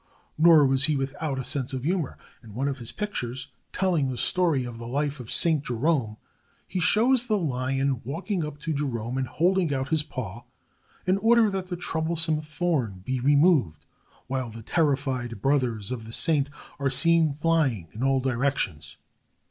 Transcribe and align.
Nor 0.35 0.65
was 0.65 0.85
he 0.85 0.95
without 0.95 1.37
a 1.37 1.43
sense 1.43 1.73
of 1.73 1.83
humor. 1.83 2.17
In 2.41 2.55
one 2.55 2.67
of 2.67 2.79
his 2.79 2.91
pictures 2.91 3.49
telling 3.71 4.09
the 4.09 4.17
story 4.17 4.65
of 4.65 4.79
the 4.79 4.87
life 4.87 5.19
of 5.19 5.31
Saint 5.31 5.63
Jerome 5.63 6.17
he 6.67 6.79
shows 6.79 7.27
the 7.27 7.37
lion 7.37 8.01
walking 8.03 8.43
up 8.43 8.57
to 8.61 8.73
Jerome 8.73 9.19
and 9.19 9.27
holding 9.27 9.71
out 9.71 9.89
his 9.89 10.01
paw 10.01 10.41
in 11.05 11.19
order 11.19 11.51
that 11.51 11.67
the 11.67 11.77
troublesome 11.77 12.41
thorn 12.41 12.91
might 12.93 13.05
be 13.05 13.19
removed, 13.19 13.85
while 14.25 14.49
the 14.49 14.63
terrified 14.63 15.39
brothers 15.39 15.91
of 15.91 16.07
the 16.07 16.13
saint 16.13 16.49
are 16.79 16.89
seen 16.89 17.35
flying 17.35 17.87
in 17.93 18.01
all 18.01 18.19
directions. 18.21 18.97